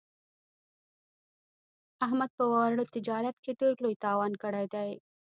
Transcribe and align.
احمد 2.05 2.29
په 2.37 2.43
واړه 2.51 2.83
تجارت 2.95 3.35
کې 3.43 3.51
ډېر 3.61 3.75
لوی 3.83 3.95
تاوان 4.05 4.33
کړی 4.43 4.65
دی. 4.73 4.91